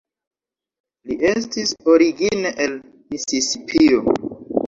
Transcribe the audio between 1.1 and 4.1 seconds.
estis origine el Misisipio.